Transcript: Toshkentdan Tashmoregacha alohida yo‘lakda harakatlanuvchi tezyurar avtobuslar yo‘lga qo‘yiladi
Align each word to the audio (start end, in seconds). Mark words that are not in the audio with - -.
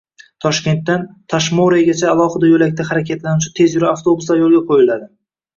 Toshkentdan 0.43 1.03
Tashmoregacha 1.33 2.09
alohida 2.13 2.51
yo‘lakda 2.53 2.87
harakatlanuvchi 2.89 3.55
tezyurar 3.61 3.91
avtobuslar 3.93 4.43
yo‘lga 4.45 4.67
qo‘yiladi 4.73 5.09